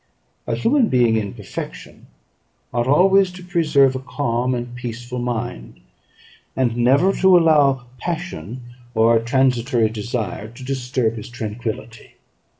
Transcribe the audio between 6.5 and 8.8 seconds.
and never to allow passion